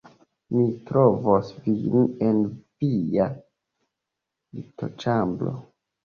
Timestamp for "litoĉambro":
3.33-5.53